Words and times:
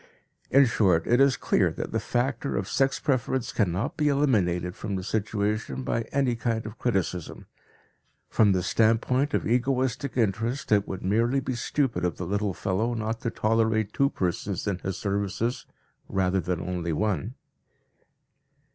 In 0.49 0.65
short, 0.65 1.05
it 1.05 1.21
is 1.21 1.37
clear 1.37 1.71
that 1.73 1.91
the 1.91 1.99
factor 1.99 2.57
of 2.57 2.67
sex 2.67 2.99
preference 2.99 3.51
cannot 3.53 3.97
be 3.97 4.07
eliminated 4.07 4.75
from 4.75 4.95
the 4.95 5.03
situation 5.03 5.83
by 5.83 6.07
any 6.11 6.35
kind 6.35 6.65
of 6.65 6.79
criticism. 6.79 7.45
From 8.27 8.51
the 8.51 8.63
standpoint 8.63 9.35
of 9.35 9.45
egoistic 9.45 10.17
interest 10.17 10.71
it 10.71 10.87
would 10.87 11.03
merely 11.03 11.39
be 11.39 11.53
stupid 11.53 12.03
of 12.03 12.17
the 12.17 12.25
little 12.25 12.55
fellow 12.55 12.95
not 12.95 13.21
to 13.21 13.29
tolerate 13.29 13.93
two 13.93 14.09
persons 14.09 14.65
in 14.65 14.79
his 14.79 14.97
services 14.97 15.67
rather 16.09 16.39
than 16.39 16.59
only 16.67 16.93
one. 16.93 17.35